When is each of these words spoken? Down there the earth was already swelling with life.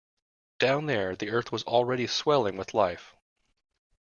Down 0.57 0.87
there 0.87 1.15
the 1.15 1.29
earth 1.29 1.51
was 1.51 1.61
already 1.65 2.07
swelling 2.07 2.57
with 2.57 2.73
life. 2.73 3.13